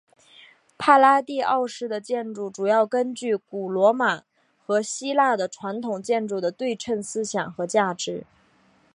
[0.79, 4.23] 帕拉第奥式的建筑主要根据古罗马
[4.65, 8.25] 和希腊的传统建筑的对称思想和价值。